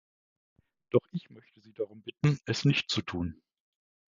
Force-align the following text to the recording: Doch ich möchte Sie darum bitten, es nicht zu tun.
Doch 0.89 1.05
ich 1.11 1.29
möchte 1.29 1.61
Sie 1.61 1.73
darum 1.73 2.01
bitten, 2.01 2.39
es 2.47 2.65
nicht 2.65 2.89
zu 2.89 3.03
tun. 3.03 3.39